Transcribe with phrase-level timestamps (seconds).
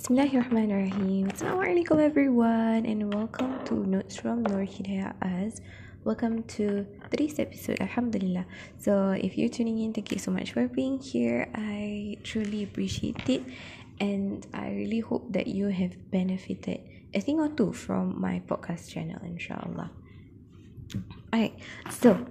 [0.00, 1.28] Bismillahirrahmanirrahim.
[1.28, 5.60] Assalamualaikum everyone and welcome to Notes from Nur Hidayah Az.
[6.08, 7.76] Welcome to today's episode.
[7.84, 8.48] Alhamdulillah.
[8.80, 11.52] So if you're tuning in, thank you so much for being here.
[11.52, 13.44] I truly appreciate it
[14.00, 16.80] and I really hope that you have benefited
[17.12, 19.92] a thing or two from my podcast channel, inshallah.
[21.28, 21.60] Alright,
[21.92, 22.24] so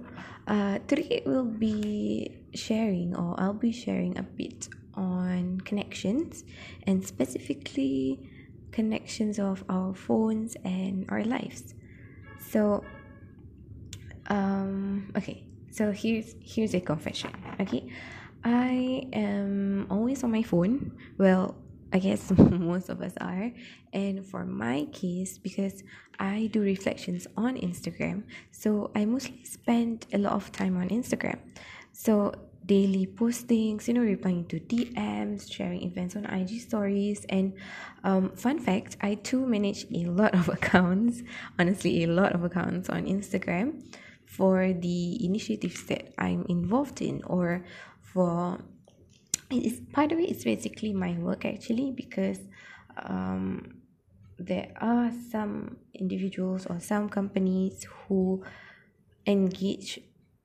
[0.50, 6.44] uh, today we'll be sharing or I'll be sharing a bit on connections
[6.86, 8.30] and specifically
[8.72, 11.74] connections of our phones and our lives.
[12.38, 12.84] So
[14.28, 17.30] um okay, so here's here's a confession.
[17.60, 17.90] Okay.
[18.42, 20.92] I am always on my phone.
[21.18, 21.56] Well,
[21.92, 23.52] I guess most of us are.
[23.92, 25.82] And for my case, because
[26.18, 31.38] I do reflections on Instagram, so I mostly spend a lot of time on Instagram.
[31.92, 32.32] So
[32.66, 37.24] daily postings, you know, replying to DMs, sharing events on IG stories.
[37.28, 37.54] And
[38.04, 41.22] um, fun fact, I too manage a lot of accounts,
[41.58, 43.82] honestly, a lot of accounts on Instagram
[44.26, 47.64] for the initiatives that I'm involved in or
[48.00, 48.60] for
[49.50, 52.38] it's by the way it's basically my work actually because
[52.96, 53.80] um
[54.38, 58.42] there are some individuals or some companies who
[59.26, 59.98] engage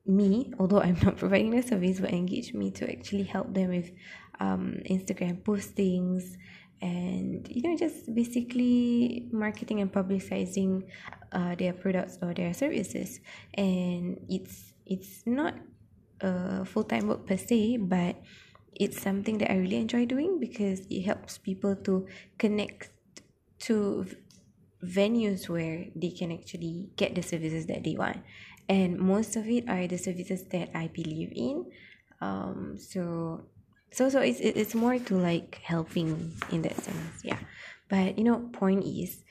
[0.06, 3.92] me, although I'm not providing the service, but engage me to actually help them with
[4.40, 6.36] um, Instagram postings
[6.82, 10.84] and you know just basically marketing and publicizing
[11.32, 13.20] uh, their products or their services.
[13.54, 15.56] And it's it's not
[16.22, 18.16] a full-time work per se but
[18.74, 22.90] it's something that I really enjoy doing because it helps people to connect
[23.60, 24.06] to
[24.84, 28.18] venues where they can actually get the services that they want
[28.68, 31.66] and most of it are the services that I believe in.
[32.22, 33.46] Um so
[33.92, 37.40] so so it's it's more to like helping in that sense yeah.
[37.90, 39.24] But you know point is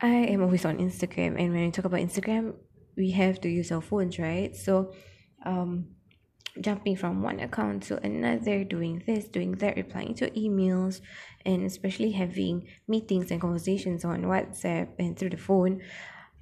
[0.00, 1.40] I am always on Instagram.
[1.40, 2.54] And when we talk about Instagram
[2.96, 4.54] we have to use our phones right?
[4.54, 4.92] So
[5.44, 5.94] um
[6.60, 11.00] jumping from one account to another, doing this, doing that, replying to emails,
[11.44, 15.82] and especially having meetings and conversations on WhatsApp and through the phone.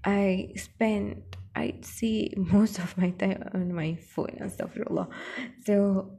[0.04, 4.70] I spend I'd see most of my time on my phone and stuff.
[5.64, 6.18] So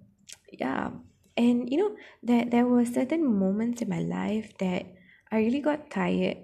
[0.51, 0.91] yeah.
[1.35, 4.85] And you know, that there were certain moments in my life that
[5.31, 6.37] I really got tired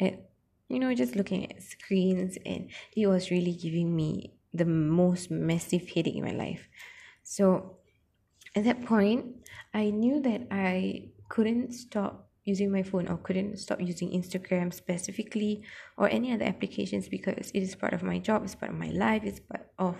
[0.00, 0.30] at
[0.68, 5.88] you know, just looking at screens and it was really giving me the most massive
[5.88, 6.68] headache in my life.
[7.22, 7.78] So
[8.54, 13.80] at that point I knew that I couldn't stop using my phone or couldn't stop
[13.80, 15.62] using Instagram specifically
[15.98, 18.88] or any other applications because it is part of my job, it's part of my
[18.88, 19.96] life, it's part of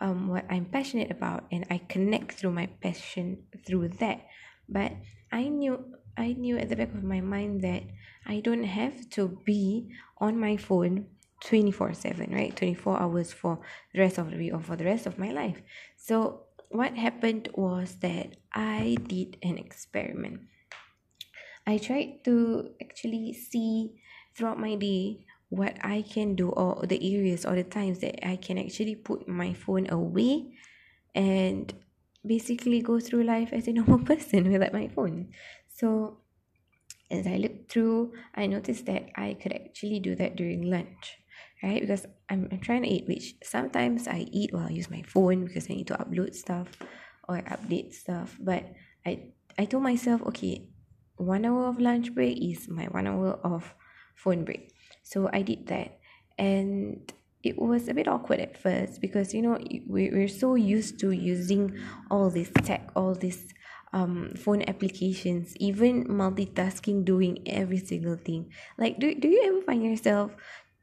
[0.00, 4.26] um, what I'm passionate about and I connect through my passion through that.
[4.68, 4.92] But
[5.30, 5.84] I knew
[6.16, 7.82] I knew at the back of my mind that
[8.26, 11.06] I don't have to be on my phone
[11.44, 12.56] 24 7 right?
[12.56, 13.60] 24 hours for
[13.92, 15.60] the rest of the week or for the rest of my life.
[15.96, 20.40] So what happened was that i did an experiment
[21.66, 24.00] I tried to actually see
[24.34, 28.36] throughout my day what I can do or the areas or the times that I
[28.36, 30.54] can actually put my phone away
[31.14, 31.72] and
[32.24, 35.32] basically go through life as a normal person without my phone.
[35.68, 36.18] So
[37.10, 41.18] as I looked through, I noticed that I could actually do that during lunch,
[41.62, 41.80] right?
[41.80, 45.46] Because I'm, I'm trying to eat, which sometimes I eat while I use my phone
[45.46, 46.68] because I need to upload stuff
[47.28, 48.36] or update stuff.
[48.40, 48.66] But
[49.04, 50.68] I I told myself, okay,
[51.16, 53.74] one hour of lunch break is my one hour of
[54.14, 54.72] phone break.
[55.02, 55.98] So I did that.
[56.38, 57.12] And
[57.42, 61.12] it was a bit awkward at first because, you know, we, we're so used to
[61.12, 61.78] using
[62.10, 63.46] all this tech, all this
[63.92, 68.52] um, phone applications, even multitasking, doing every single thing.
[68.76, 70.32] Like, do, do you ever find yourself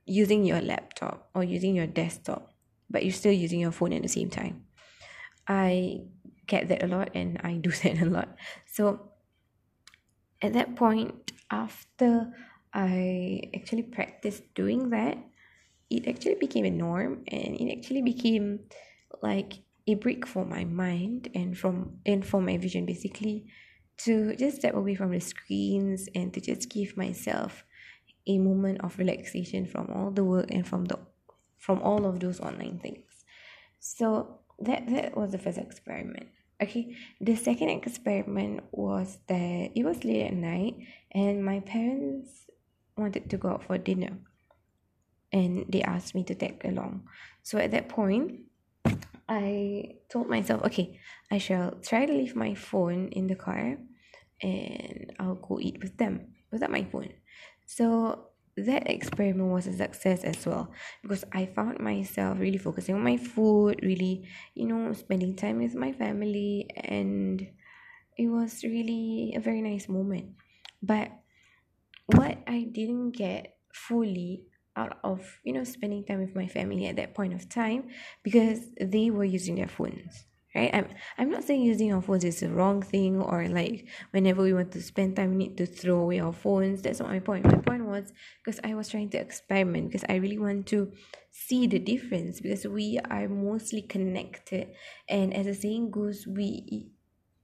[0.05, 2.53] using your laptop or using your desktop,
[2.89, 4.65] but you're still using your phone at the same time?
[5.47, 6.01] I
[6.47, 8.35] get that a lot and I do that a lot.
[8.65, 9.12] So
[10.44, 12.31] at that point after
[12.74, 15.18] I actually practiced doing that
[15.90, 18.60] it actually became a norm and it actually became
[19.22, 19.54] like
[19.88, 23.45] a break for my mind and from and for my vision basically
[23.98, 27.63] to just step away from the screens and to just give myself
[28.28, 30.98] a moment of relaxation from all the work and from the
[31.57, 33.25] from all of those online things.
[33.80, 36.30] So that that was the first experiment
[36.61, 40.75] okay the second experiment was that it was late at night
[41.11, 42.45] and my parents
[42.97, 44.17] wanted to go out for dinner.
[45.31, 47.09] And they asked me to tag along.
[47.41, 48.41] So at that point
[49.29, 51.00] i told myself okay
[51.31, 53.77] i shall try to leave my phone in the car
[54.44, 56.33] and I'll go eat with them.
[56.51, 57.09] Without my phone.
[57.65, 58.27] So
[58.57, 60.71] that experiment was a success as well
[61.01, 65.75] because I found myself really focusing on my food, really, you know, spending time with
[65.75, 67.41] my family, and
[68.17, 70.33] it was really a very nice moment.
[70.81, 71.11] But
[72.05, 74.44] what I didn't get fully
[74.75, 77.89] out of, you know, spending time with my family at that point of time
[78.23, 80.69] because they were using their phones right?
[80.73, 84.53] I'm i'm not saying using our phones is the wrong thing or like whenever we
[84.53, 86.81] want to spend time we need to throw away our phones.
[86.81, 87.45] That's not my point.
[87.45, 88.13] My point was
[88.44, 90.91] because i was trying to experiment because i really want to
[91.31, 94.69] see the difference because we are mostly connected.
[95.09, 96.91] And as the saying goes we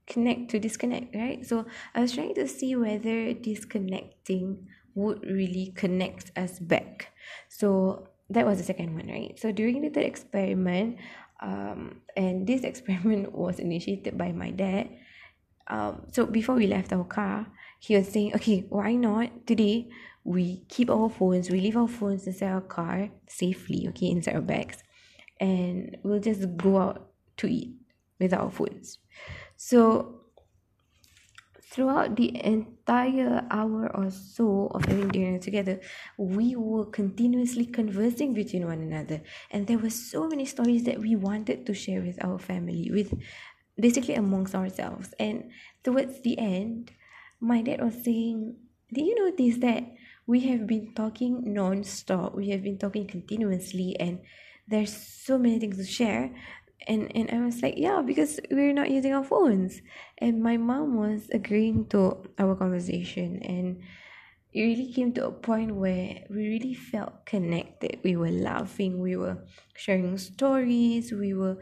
[0.06, 1.44] connect to disconnect right?
[1.46, 7.12] So i was trying to see whether disconnecting would really connect us back.
[7.48, 9.38] So that was the second one right?
[9.38, 10.98] So during the third experiment
[11.40, 14.90] um, and this experiment was initiated by my dad.
[15.66, 17.46] Um, so before we left our car
[17.78, 19.46] he was saying okay why not?
[19.46, 19.88] Today
[20.24, 24.40] we keep our phones we leave our phones inside our car safely okay inside our
[24.40, 24.82] bags.
[25.38, 27.72] And we'll just go out to eat
[28.18, 28.98] without our phones.
[29.56, 30.19] So
[31.70, 35.80] throughout the entire hour or so of having dinner together,
[36.18, 39.22] we were continuously conversing between one another.
[39.50, 43.14] And there were so many stories that we wanted to share with our family, with
[43.78, 45.14] basically amongst ourselves.
[45.20, 45.50] And
[45.84, 46.90] towards the end,
[47.38, 48.56] my dad was saying,
[48.92, 49.84] Did you notice that
[50.26, 52.34] we have been talking non-stop?
[52.34, 54.20] We have been talking continuously and
[54.70, 56.32] there's so many things to share
[56.86, 59.82] and and I was like, yeah, because we're not using our phones.
[60.18, 63.82] And my mom was agreeing to our conversation and
[64.52, 68.00] it really came to a point where we really felt connected.
[68.02, 69.46] We were laughing, we were
[69.76, 71.58] sharing stories, we were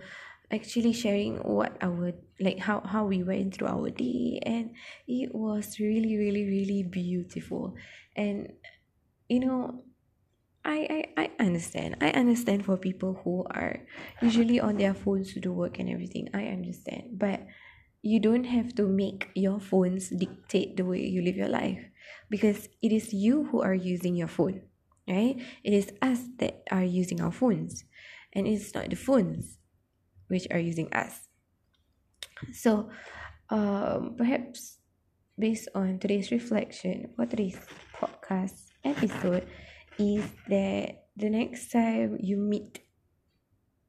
[0.50, 4.74] actually sharing what our like how how we went through our day and
[5.06, 7.74] it was really really really beautiful
[8.16, 8.52] and
[9.28, 9.84] you know
[10.64, 11.96] I, I, I understand.
[12.00, 13.80] I understand for people who are
[14.20, 16.28] usually on their phones to do work and everything.
[16.34, 17.18] I understand.
[17.18, 17.46] But
[18.02, 21.82] you don't have to make your phones dictate the way you live your life
[22.30, 24.62] because it is you who are using your phone,
[25.08, 25.36] right?
[25.64, 27.84] It is us that are using our phones,
[28.32, 29.58] and it's not the phones
[30.28, 31.28] which are using us.
[32.52, 32.90] So,
[33.50, 34.78] um, perhaps
[35.38, 37.58] based on today's reflection for today's
[37.94, 39.48] podcast episode,
[39.98, 42.80] is that the next time you meet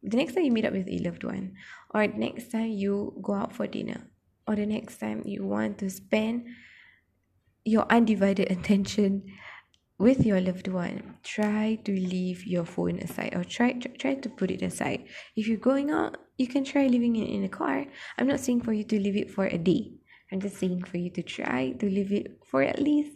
[0.02, 1.54] the next time you meet up with a loved one
[1.94, 4.08] or next time you go out for dinner
[4.48, 6.48] or the next time you want to spend
[7.66, 9.24] your undivided attention
[10.00, 14.50] with your loved one try to leave your phone aside or try try to put
[14.50, 15.06] it aside.
[15.36, 17.86] If you're going out you can try leaving it in the car.
[18.18, 19.92] I'm not saying for you to leave it for a day.
[20.32, 23.12] I'm just saying for you to try to leave it for at least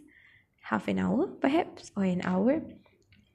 [0.62, 2.62] half an hour perhaps or an hour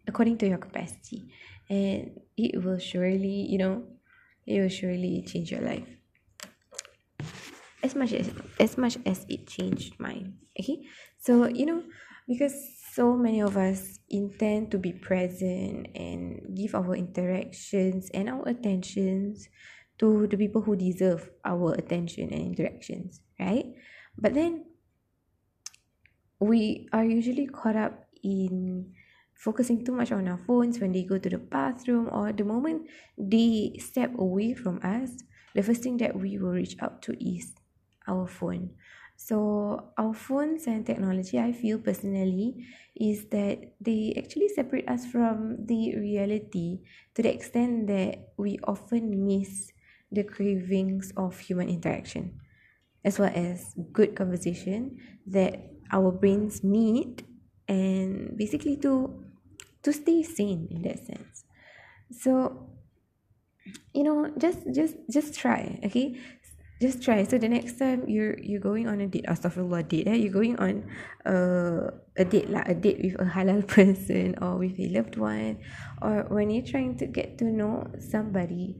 [0.10, 1.30] according to your capacity.
[1.70, 3.84] And it will surely you know
[4.46, 5.88] it will surely change your life.
[7.86, 10.82] As much as as much as it changed mine okay?
[11.22, 11.84] So you know
[12.28, 12.54] because
[12.94, 19.48] so many of us intend to be present and give our interactions and our attentions
[20.00, 23.66] to the people who deserve our attention and interactions right?
[24.18, 24.66] But then
[26.40, 28.94] we are usually caught up in
[29.40, 32.88] focusing too much on our phones when they go to the bathroom or the moment
[33.18, 35.24] they step away from us.
[35.56, 37.56] The first thing that we will reach out to is
[38.06, 38.76] our phone.
[39.16, 42.64] So our phones and technology i feel personally
[42.96, 46.80] is that they actually separate us from the reality
[47.16, 49.72] to the extent that we often miss
[50.10, 52.40] the cravings of human interaction
[53.04, 57.28] as well as good conversation that our brains need
[57.68, 59.24] and basically to
[59.84, 61.44] to stay sane in that sense.
[62.12, 62.70] So
[63.94, 66.20] you know just just just try okay?
[66.82, 67.24] Just try.
[67.28, 70.16] So the next time you're you're going on a date astaghfirullah date eh?
[70.16, 70.88] you're going on
[71.26, 75.60] a, a date like a date with a halal person or with a loved one
[76.02, 78.80] or when you're trying to get to know somebody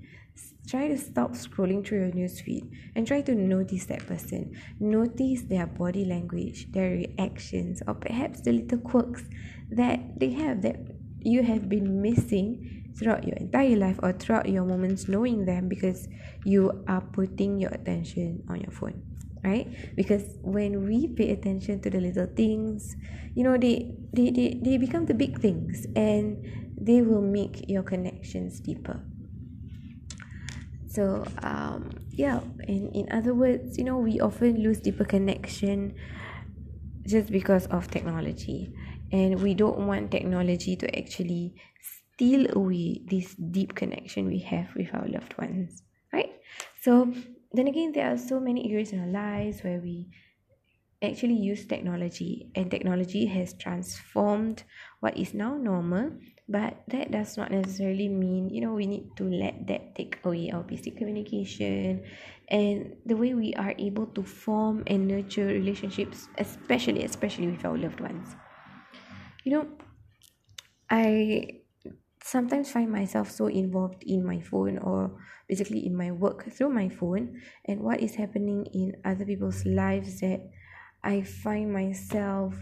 [0.68, 4.56] try to stop scrolling through your newsfeed and try to notice that person.
[4.80, 9.24] Notice their body language their reactions or perhaps the little quirks
[9.72, 10.78] that they have that
[11.22, 16.08] you have been missing throughout your entire life or throughout your moments knowing them because
[16.46, 19.02] you are putting your attention on your phone
[19.42, 19.96] right?
[19.96, 22.96] Because when we pay attention to the little things
[23.36, 26.38] you know they they, they, they become the big things and
[26.80, 29.04] they will make your connections deeper
[30.90, 35.94] so um yeah in in other words you know we often lose deeper connection
[37.10, 38.72] just because of technology.
[39.12, 44.94] And we don't want technology to actually steal away this deep connection we have with
[44.94, 45.82] our loved ones
[46.14, 46.32] right?
[46.82, 47.12] So
[47.54, 50.12] then again there are so many areas in our lives where we
[51.02, 54.64] actually use technology and technology has transformed
[55.00, 56.12] what is now normal
[56.50, 60.52] but that does not necessarily mean you know we need to let that take away
[60.52, 62.04] our basic communication
[62.50, 67.78] and the way we are able to form and nurture relationships especially especially with our
[67.78, 68.36] loved ones.
[69.46, 69.68] You know
[70.90, 71.62] i
[72.22, 75.16] sometimes find myself so involved in my phone or
[75.48, 80.20] basically in my work through my phone and what is happening in other people's lives
[80.20, 80.42] that
[81.04, 82.56] I find myself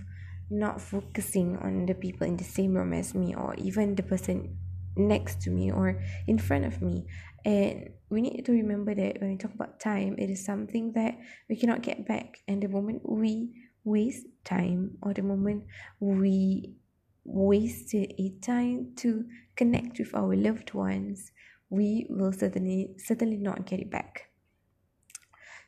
[0.50, 4.58] not focusing on the people in the same room as me or even the person
[4.96, 7.06] next to me or in front of me.
[7.46, 11.18] And we need to remember that when we talk about time, it is something that
[11.50, 12.40] we cannot get back.
[12.48, 13.54] And the moment we
[13.84, 15.64] waste time or the moment
[16.00, 16.76] we
[17.24, 19.26] wasted a time to
[19.56, 21.32] connect with our loved ones,
[21.70, 24.27] we will certainly certainly not get it back.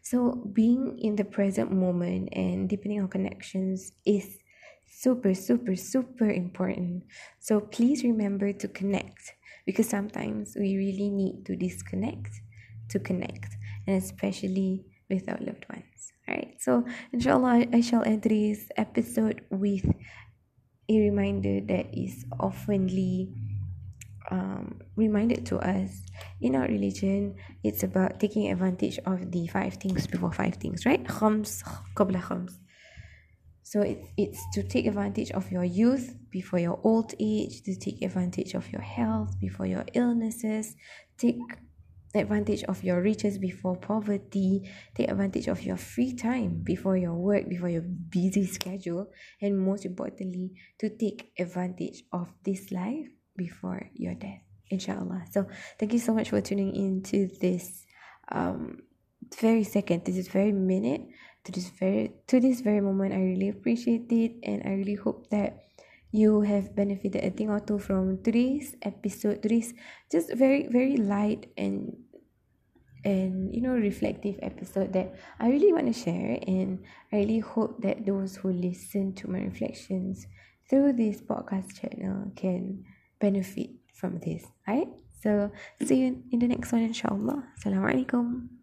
[0.10, 4.39] So, being in the present moment and deepening our connections is
[4.88, 7.04] super, super, super important.
[7.39, 9.36] So, please remember to connect
[9.68, 12.42] because sometimes we really need to disconnect
[12.89, 16.12] to connect, and especially with our loved ones.
[16.28, 19.86] All right, so inshallah, I shall end this episode with
[20.89, 23.30] a reminder that is oftenly
[24.30, 26.02] um, reminded to us.
[26.42, 31.04] In our religion it's about taking advantage of the five things before five things right?
[31.04, 31.64] Khams
[31.96, 32.54] qabla khams.
[33.64, 38.02] So it, it's to take advantage of your youth before your old age to take
[38.02, 40.76] advantage of your health before your illnesses
[41.18, 41.38] take
[42.16, 47.48] advantage of your riches before poverty take advantage of your free time before your work
[47.48, 49.08] before your busy schedule
[49.42, 55.25] and most importantly to take advantage of this life before your death inshallah.
[55.31, 57.86] So thank you so much for tuning in to this
[58.31, 58.84] um
[59.39, 61.01] very second this very minute
[61.43, 63.13] to this very to this very moment.
[63.13, 65.65] I really appreciate it and i really hope that
[66.12, 69.77] you have benefited a thing or two from today's episode today's
[70.12, 71.93] just very very light and
[73.05, 76.38] and you know reflective episode that i really want to share.
[76.48, 80.27] And i really hope that those who listen to my reflections
[80.69, 82.86] through this podcast channel can
[83.20, 84.88] benefit from this right?
[85.22, 85.52] So
[85.84, 87.44] see you in the next one inshallah.
[87.60, 88.59] Assalamualaikum